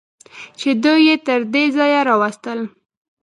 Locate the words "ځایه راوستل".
1.77-2.59